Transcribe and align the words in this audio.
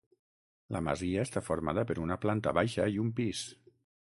La 0.75 0.81
masia 0.87 1.25
està 1.27 1.43
formada 1.49 1.83
per 1.93 1.99
una 2.07 2.19
planta 2.25 2.55
baixa 2.61 2.89
i 2.97 2.99
un 3.05 3.15
pis. 3.23 3.45